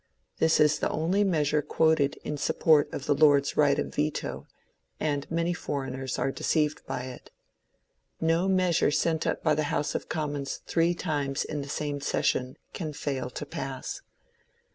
[0.39, 4.47] This is the only measure quoted in support of the Lords' right of veto,
[4.99, 7.29] and many foreigners are deceived by it.
[8.19, 12.01] No measure sent up by the House of Com mons three times in the same
[12.01, 14.01] session can fail to pass.